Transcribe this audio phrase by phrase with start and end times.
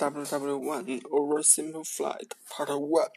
[0.00, 3.08] WW1 Oversimplified part 1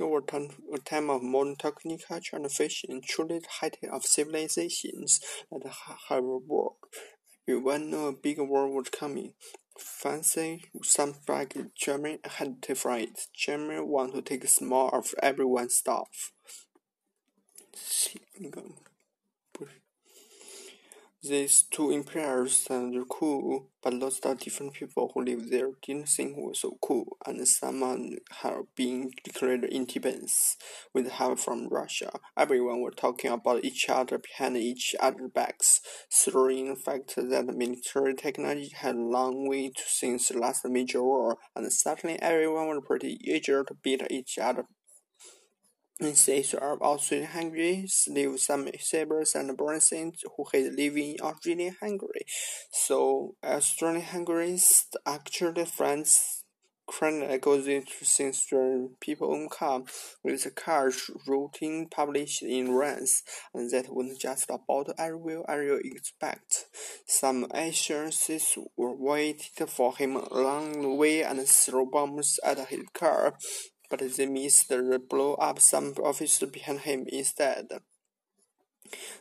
[0.00, 5.20] Over time, a time of modern technology and fashion, truly the height of civilizations
[5.52, 6.76] that have world.
[7.46, 9.34] Everyone knew a big war was coming.
[9.78, 13.26] Fancy some like German had to fight.
[13.34, 16.32] German want to take small of everyone's stuff.
[21.26, 25.70] These two empires sounded cool, but lots of different people who lived there.
[25.80, 27.80] Didn't think was so cool, and some
[28.42, 30.58] had been declared independence
[30.92, 32.10] with help from Russia.
[32.36, 35.80] Everyone was talking about each other behind each other's backs,
[36.12, 41.02] throwing the fact that military technology had a long way to since the last major
[41.02, 44.66] war, and suddenly everyone was pretty eager to beat each other
[46.00, 52.26] in states of Austria-Hungary live some Sabres and Brazilians who hate living in Austria-Hungary.
[52.72, 56.44] So Austria-Hungary's actually friends
[56.86, 58.46] currently uh, goes into since
[59.00, 59.82] people car
[60.22, 63.22] with cars routing published in runs
[63.54, 66.66] and that wasn't just about everywhere I expect.
[67.06, 73.34] Some assurances were waited for him along the way and throw bombs at his car
[73.96, 77.68] but they missed the blow up some officers behind him instead.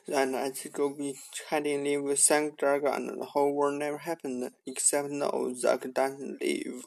[0.07, 1.15] As Gogi
[1.49, 6.83] hadn't leave Sank Dragon and the whole war never happened, except now Zack doesn't leave,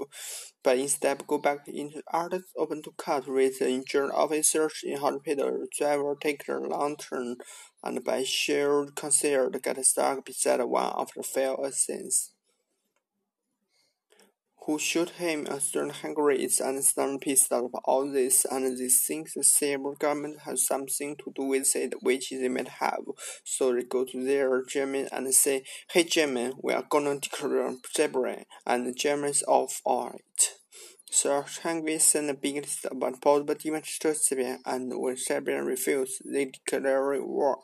[0.64, 5.66] but instead go back into art open to cut with the injured officers in hospital,
[5.78, 7.36] driver take the lantern,
[7.84, 12.32] and by sheer concern get stuck beside one of the failed assassins
[14.66, 19.32] who shot him a stern Hungary is understand pissed of all this and they think
[19.32, 23.04] the Serbian government has something to do with it which they might have.
[23.44, 28.44] So they go to their German and say, Hey German, we are gonna declare Serbia
[28.66, 30.54] and the Germans off alright.
[31.10, 36.22] So Hungary sent a big list about possible damage to Serbia and when Serbia refused,
[36.24, 37.60] they declared war.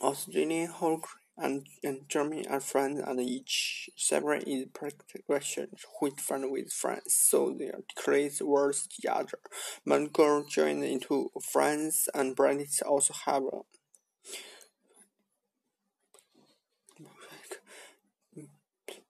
[0.00, 5.68] Austria-Hungary and, and Germany are friends and each separate in progression
[6.00, 9.38] with friend with friends, so they are declared worse the other.
[9.84, 13.42] Mongol joined into France and British also have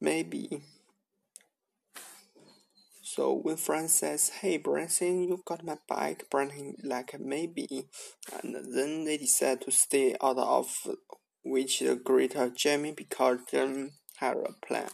[0.00, 0.62] maybe.
[3.02, 7.88] So when France says, "Hey, Branson, you got my bike," Branson like maybe,
[8.32, 10.86] and then they decide to stay out of
[11.46, 14.90] which the greater Germany because Germany had a plan.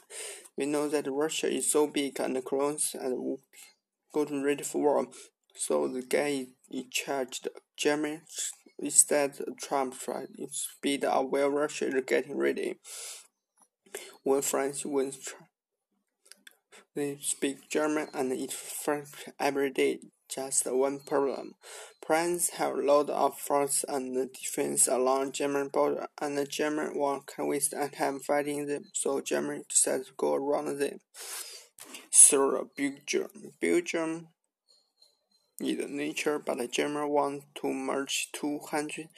[0.56, 3.38] We know that Russia is so big and close and
[4.12, 5.06] go ready for war.
[5.56, 7.40] So the guy in charge,
[7.76, 8.20] Germany,
[8.78, 12.76] instead Trump tried to speed up while Russia is getting ready.
[14.22, 15.34] When France wins,
[16.94, 19.08] they speak German and eat French
[19.40, 21.54] every day just one problem.
[22.04, 27.46] Planes have lot of force and defense along German border, and the German won't can
[27.46, 30.98] waste time fighting them, so Germany decided to go around them.
[32.12, 33.52] Through Belgium.
[33.60, 34.28] Belgium
[35.60, 39.08] is nature, but the German want to march 200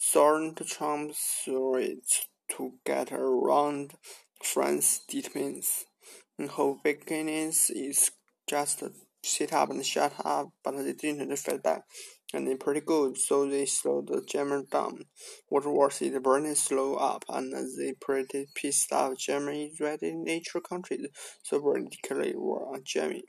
[0.00, 3.94] thousand troops through it to get around
[4.42, 5.00] France.
[5.08, 8.10] The whole beginnings is
[8.48, 8.82] just
[9.22, 11.84] sit up and shut up, but they didn't fight back.
[12.32, 15.04] And they're pretty good, so they slowed the German down.
[15.48, 21.08] What was it, burning slow up, and they pretty pissed off Germany ready nature countries,
[21.42, 23.24] so vertically war on Germany.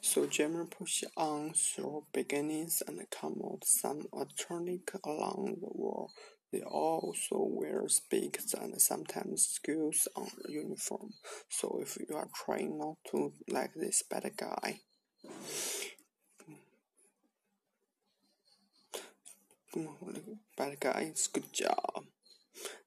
[0.00, 6.10] So German push on through beginnings and come out some alternative along the wall.
[6.52, 11.10] They also wear specs and sometimes skills on the uniform.
[11.48, 14.80] So if you are trying not to like this bad guy,
[20.56, 22.04] bad guys, good job.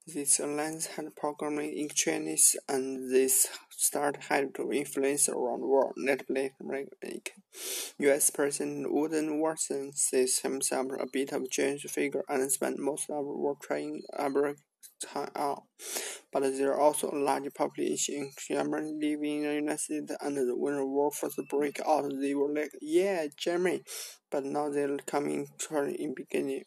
[0.05, 3.47] This lens had programming in Chinese and this
[3.83, 6.51] start had to influence around the world, notably.
[7.99, 8.29] U.S.
[8.29, 13.25] President Woodrow Wilson sees himself a bit of a changed figure and spent most of
[13.25, 14.59] war trying America
[15.15, 15.35] out.
[15.35, 15.55] Uh,
[16.31, 20.75] but there are also a large population Germany living in the United States, and when
[20.75, 23.83] the war first broke out, they were like, yeah, Germany.
[24.31, 26.63] But now they're coming to in beginning.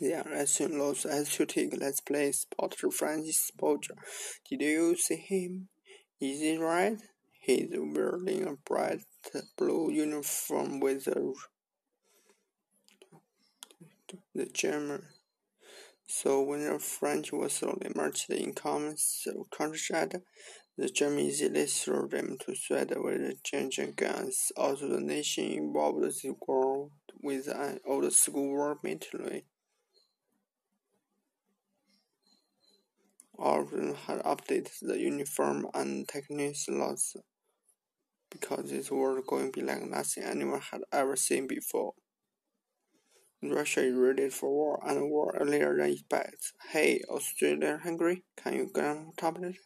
[0.00, 3.96] They are assumed lost as to take let's play Spotter Francis Bolger.
[4.48, 5.68] Did you see him?
[6.20, 6.98] Is it right?
[7.40, 9.02] He's wearing a bright
[9.56, 11.32] blue uniform with a
[14.34, 15.04] the German.
[16.06, 18.96] So when the French was slowly marched in common
[19.56, 20.20] countryside,
[20.76, 24.50] the Germans easily threw them to sweat with the giant guns.
[24.56, 26.90] Also, the nation involved the war
[27.22, 29.44] with an old school war military.
[33.38, 37.16] Them had updated the uniform and techniques laws
[38.30, 41.92] because this war going to be like nothing anyone had ever seen before.
[43.40, 46.40] Russia is ready for war and war earlier than expected.
[46.70, 48.24] Hey, Australia hungry?
[48.36, 49.56] Can you get on top of it?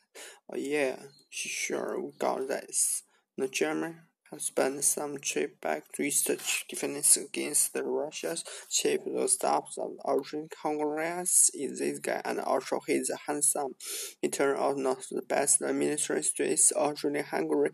[0.52, 0.96] Oh yeah,
[1.30, 3.04] sure, we got this.
[3.38, 4.02] The German
[4.32, 8.44] have spent some trip back to research defense against the Russians.
[8.70, 13.74] Chief the staff of Austrian Congress is this guy and also he's handsome.
[14.22, 17.72] It turned out not the best administrators Austria-Hungary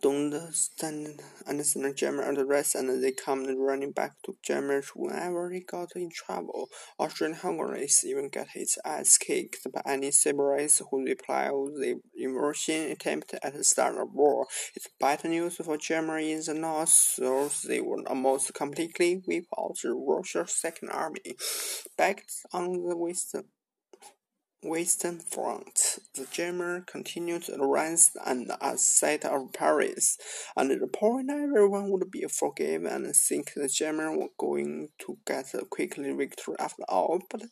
[0.00, 5.60] don't understand, understand German and the and they come running back to Germany whenever he
[5.60, 6.68] got in trouble.
[6.98, 13.34] Austrian Hungaries even get his ass kicked by any Serbians who reply the invasion attempt
[13.42, 14.46] at the start of war.
[14.74, 19.76] It's bad news for Germany in the north, so they were almost completely wiped out
[19.82, 21.36] the Russian Second Army.
[21.96, 23.44] Back on the western
[24.66, 30.18] Western Front, the Germans continued to advance and at sight of Paris,
[30.56, 35.54] and the point everyone would be forgiven and think the Germans were going to get
[35.54, 37.42] a quick victory after all, but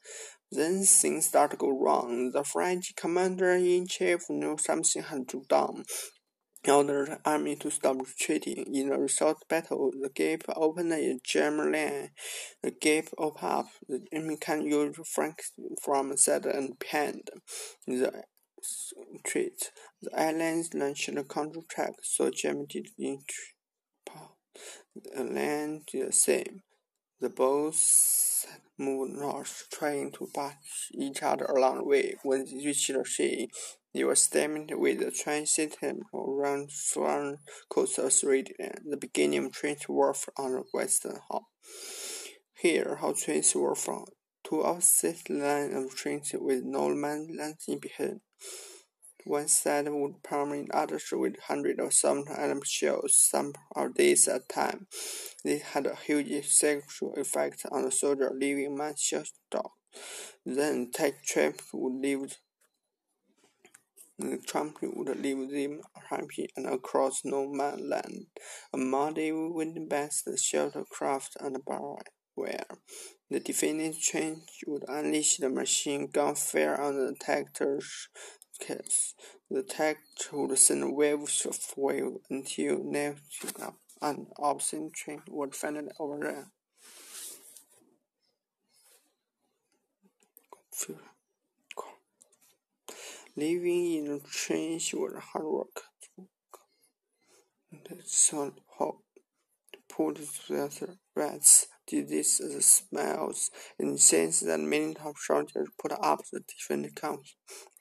[0.50, 2.32] then things started to go wrong.
[2.32, 5.84] The French commander-in-chief knew something had to be done
[6.70, 8.74] ordered army to stop retreating.
[8.74, 12.10] In a result battle, the gap opened in German land.
[12.62, 13.66] The gap opened up.
[13.88, 15.52] The enemy can use flanks
[15.82, 17.28] from side and behind.
[17.86, 18.24] The
[19.12, 19.70] retreat.
[20.02, 22.88] The islands launched a counter-attack, so Germany did
[25.16, 26.62] land the same.
[27.20, 28.46] The boats
[28.78, 32.14] moved north, trying to pass each other along the way.
[32.22, 33.48] When they reached the sea,
[33.94, 35.76] they were stemming with the transit
[36.12, 37.38] around Swan
[37.68, 38.54] coast of Sweden,
[38.84, 41.48] the beginning of trains wharf on the western hall.
[42.58, 44.06] Here, how trains were from
[44.42, 48.20] two opposite lines of trains with no man landing behind.
[49.26, 54.48] One side would permit others with hundreds of some sometimes shells, some of days at
[54.50, 54.86] time.
[55.42, 59.78] This had a huge sexual effect on the soldier, leaving man shell shocked.
[60.44, 62.36] Then tech trip would leave
[64.18, 68.26] the Trump would leave them happy and across no man's land.
[68.72, 71.58] A muddy wind best shuttlecraft and
[72.34, 72.66] where
[73.30, 78.08] The defending train would unleash the machine gun fire on the attackers'
[78.60, 79.14] case.
[79.50, 79.98] The attacker
[80.32, 83.16] would send waves of wave until near
[83.60, 86.50] up an opposite train would finally overrun
[93.36, 95.82] living in a change was hard work.
[97.72, 98.96] The sun hot
[99.88, 101.66] put together rats
[102.40, 103.50] as smells
[103.92, 107.34] the sense that many top soldiers put up the different counts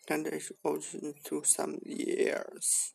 [0.10, 2.94] and it also to some years.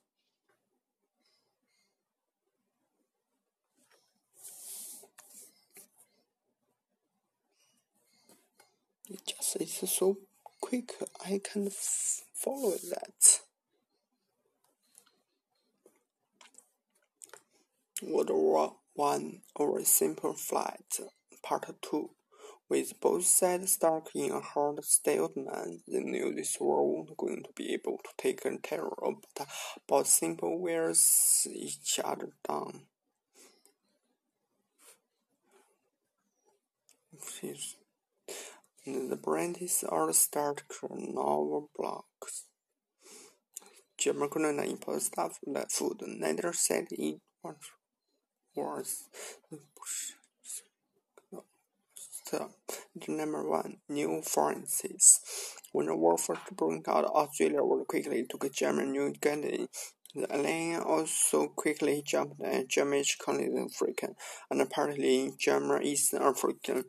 [9.11, 10.18] It just is so
[10.61, 10.92] quick.
[11.25, 11.71] I can
[12.38, 13.40] follow that.
[18.02, 21.00] World War One or a Simple Flight
[21.42, 22.11] Part Two.
[22.68, 27.52] With both sides stuck in a hard stalemate, they knew this war wasn't going to
[27.57, 29.49] be able to take a terror, but
[29.87, 32.83] both simple wears each other down.
[38.87, 42.44] The branches are start novel blocks.
[43.99, 47.20] German colonial import stuff like food, neither said it
[48.54, 49.04] was
[52.30, 52.49] the
[53.08, 55.56] number one new forensics.
[55.73, 59.68] When the war first broke out, Australia very quickly took German New Guinea.
[60.14, 64.14] The alien also quickly jumped at German colonial African
[64.50, 66.85] and partly German Eastern African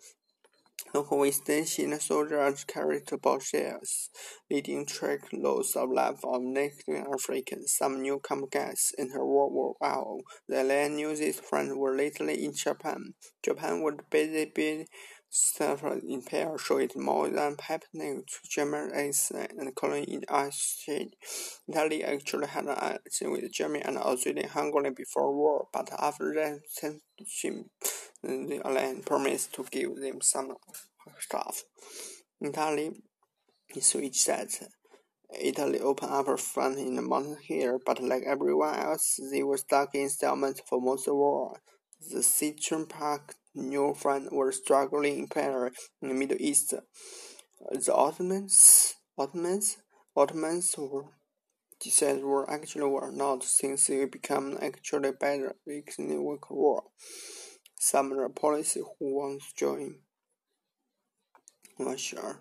[0.94, 4.10] Local extension soldiers carried bouquets,
[4.50, 7.76] leading track loads of life of native Africans.
[7.76, 10.22] Some newcomer guys entered World War One.
[10.48, 13.14] The land these friends were lately in Japan.
[13.44, 14.88] Japan would busy be
[15.30, 21.06] several empire showed more than happening to German and colony in Asia.
[21.68, 26.62] Italy actually had an action with Germany and Austria-Hungary before war, but after that
[28.22, 30.56] the alliance promised to give them some
[31.20, 31.64] stuff.
[32.42, 32.92] Italy
[33.80, 34.50] switched that.
[35.40, 39.58] Italy opened up a front in the mountain here, but like everyone else, they were
[39.58, 41.62] stuck in stalemate for most of the war.
[42.12, 46.74] The Citroen Park new front were struggling in the Middle East.
[47.72, 49.78] The Ottomans, Ottomans,
[50.16, 51.06] Ottomans were
[51.80, 56.84] decided were actually were not, since they become actually better in the World War.
[57.78, 59.96] Some policy who want to join
[61.78, 62.40] Russia,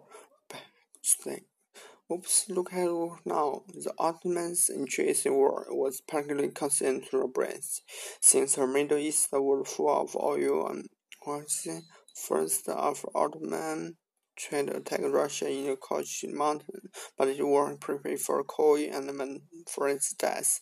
[2.11, 2.89] Oops, look at
[3.27, 3.63] now.
[3.69, 7.83] The Ottomans' interest in war was particularly concerned to the Brits,
[8.21, 10.89] since the Middle East was full of oil and
[11.27, 11.83] was the
[12.15, 13.97] first of Ottoman
[14.37, 19.41] tried to attack Russia in the Caucasus Mountain, but it wasn't prepared for Khoi and
[19.69, 20.61] for its death.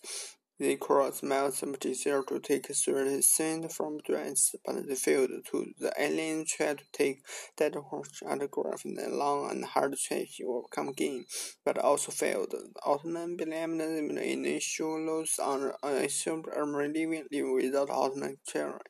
[0.58, 5.66] They crossed of desire to take sand from Brest, but they failed to.
[5.78, 7.18] The aliens tried to take
[7.58, 9.94] that horse autograph in the long and hard
[10.40, 11.26] will come again,
[11.62, 12.52] but also failed.
[12.52, 18.80] The Ottoman believed the initial loss on assumed army living without Ottoman terror.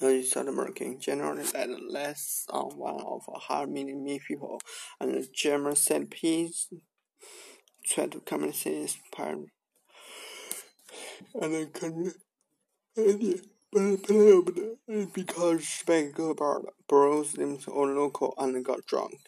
[0.00, 4.60] The South American generally led less on one of a half million people,
[5.00, 6.68] and the German said peace
[7.84, 9.48] tried to compensate Paris
[11.34, 13.40] and the
[13.72, 19.20] blamed because Spangler borrowed them on local and got drunk.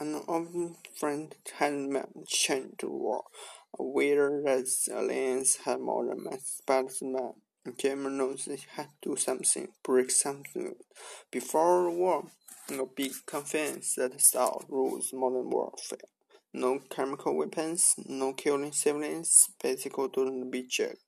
[0.00, 3.24] An old friend had mentioned the war,
[3.78, 7.02] whether the alliance had more than specimen.
[7.02, 10.74] German knows they had to do something, break something.
[11.30, 12.24] Before war,
[12.70, 15.98] a big conference that style rules modern warfare.
[16.52, 21.02] No chemical weapons, no killing civilians, basically don't be checked.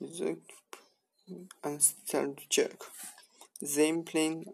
[0.00, 0.36] The
[1.62, 2.76] unstable check.
[3.60, 4.44] Them plane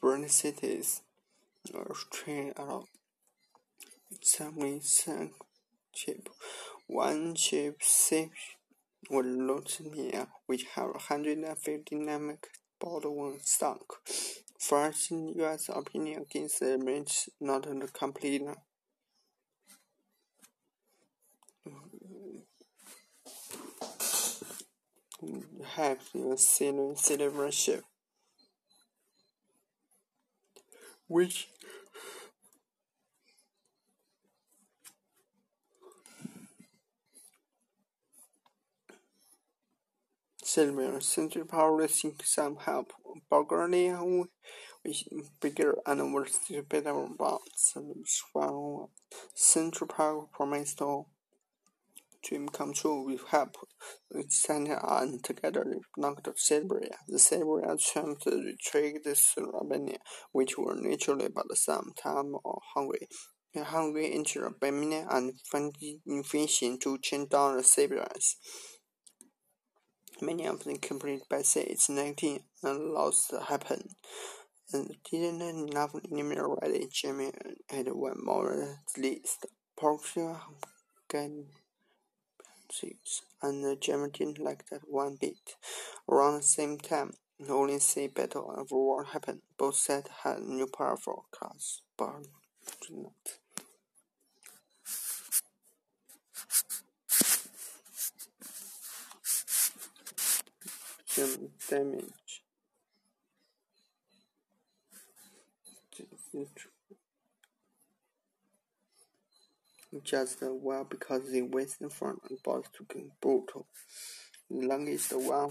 [0.00, 1.02] burn cities
[1.74, 2.86] or train out.
[4.22, 4.80] Some
[5.94, 6.28] ship.
[6.86, 8.56] One ship saved
[9.10, 12.48] was Lusitania, which have 150 dynamic
[12.80, 13.82] bottle sunk.
[14.58, 15.68] First, in U.S.
[15.68, 18.42] opinion against the marriage not complete.
[25.74, 27.84] Have your citizenship,
[31.06, 31.48] which
[40.48, 42.94] Silver Central Power Racing some help.
[43.28, 45.02] Bulgaria with
[45.40, 46.26] bigger and more
[46.70, 47.74] better bombs.
[49.34, 51.04] Central Power promised to
[52.24, 53.58] dream come true with help.
[54.30, 55.66] Center and together
[55.98, 56.96] knocked Serbia.
[57.06, 59.98] The Serbia tried to retreat Slovenia,
[60.32, 62.32] which were naturally but some time
[62.74, 63.06] hungry.
[63.54, 65.34] Hungary entered Armenia and
[66.06, 68.36] invasion to chain down the Serbians.
[70.20, 73.90] Many of them completed by say it's 19 and lost happen.
[74.72, 76.88] And didn't enough enemy already.
[76.92, 77.32] Germany
[77.70, 79.46] had one more at least.
[79.76, 80.40] Portugal
[81.08, 81.30] got
[82.70, 85.56] six, and German didn't like that one bit.
[86.08, 89.42] Around the same time, the only sea battle of war happened.
[89.56, 92.26] Both sides had new powerful class, but
[92.90, 93.37] not.
[101.18, 102.30] Damage.
[110.04, 113.66] Just well because the Western Front was too brutal.
[114.48, 115.50] The longest one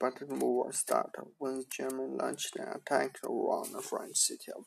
[0.00, 4.64] but the war started when the Germans launched an attack around the French city of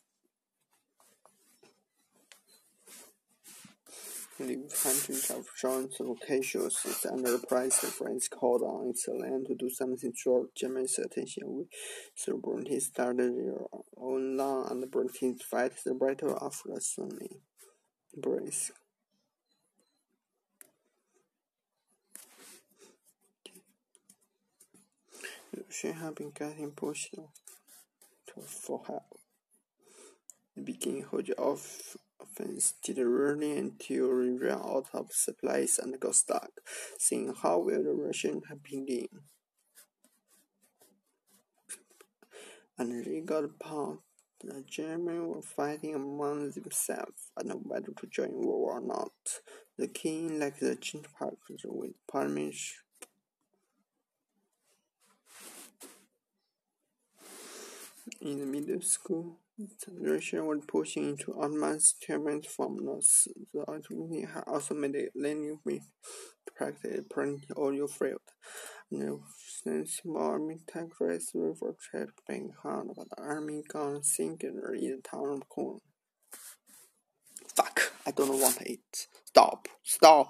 [4.39, 5.45] leave hundreds of
[5.99, 7.87] of casualties under pressure.
[7.87, 11.57] France called on its land to do something to draw Germany's attention.
[11.57, 11.67] With
[12.15, 13.61] sovereignty started their
[13.97, 17.41] own long and bloody fight, the Battle of the Sunny
[18.15, 18.71] Brest.
[25.69, 27.15] She had been getting pushed
[28.47, 29.03] for help.
[30.55, 31.05] The beginning
[31.37, 31.95] of
[32.39, 36.51] Athens did running until they ran out of supplies and got stuck.
[36.97, 39.07] Seeing how will the Russians begin?
[42.77, 44.03] And they got pumped.
[44.41, 49.11] The Germans were fighting among themselves and whether to join war or not.
[49.77, 52.55] The king, like the Chinchparks with parliament,
[58.21, 63.27] in the middle school the direction was pushing into advanced treatment from nurse.
[63.53, 65.83] The activity had also made it learning with
[66.55, 68.21] practice plenty audio field.
[68.89, 69.23] No
[69.61, 75.01] sensible army tank race river trip being hard, but the army gun sinking in the
[75.03, 75.79] town of Corn.
[77.53, 79.07] Fuck, I don't want it.
[79.25, 80.27] Stop, stop.